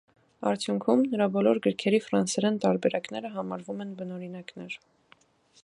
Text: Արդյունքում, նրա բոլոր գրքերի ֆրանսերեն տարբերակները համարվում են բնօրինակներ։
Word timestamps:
Արդյունքում, 0.51 1.01
նրա 1.11 1.27
բոլոր 1.35 1.59
գրքերի 1.67 1.99
ֆրանսերեն 2.05 2.57
տարբերակները 2.65 3.31
համարվում 3.37 3.85
են 3.87 3.93
բնօրինակներ։ 4.01 4.79